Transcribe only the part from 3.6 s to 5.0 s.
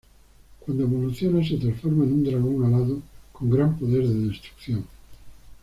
poder de destrucción.